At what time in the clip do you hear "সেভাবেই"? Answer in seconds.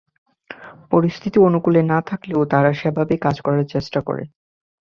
2.73-3.19